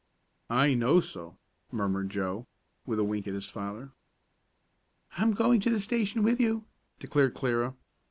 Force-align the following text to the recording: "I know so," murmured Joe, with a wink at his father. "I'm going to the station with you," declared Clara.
"I 0.49 0.73
know 0.73 0.99
so," 0.99 1.37
murmured 1.71 2.09
Joe, 2.09 2.47
with 2.87 2.97
a 2.97 3.03
wink 3.03 3.27
at 3.27 3.35
his 3.35 3.51
father. 3.51 3.91
"I'm 5.17 5.33
going 5.35 5.59
to 5.59 5.69
the 5.69 5.79
station 5.79 6.23
with 6.23 6.39
you," 6.39 6.65
declared 6.97 7.35
Clara. 7.35 7.75